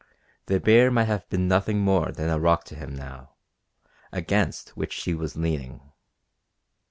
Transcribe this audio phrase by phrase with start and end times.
[0.47, 3.35] The bear might have been nothing more than a rock to him now,
[4.11, 5.91] against which she was leaning.